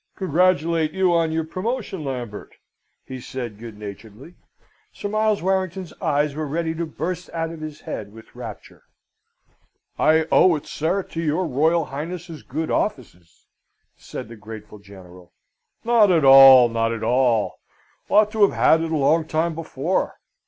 [0.15, 2.55] "Congratulate you on your promotion, Lambert,"
[3.05, 4.33] he said good naturedly.
[4.91, 8.81] Sir Miles Warrington's eyes were ready to burst out of his head with rapture.
[9.99, 13.45] "I owe it, sir, to your Royal Highness's good offices,"
[13.95, 15.33] said the grateful General.
[15.83, 17.59] "Not at all; not at all:
[18.09, 20.19] ought to have had it a long time before.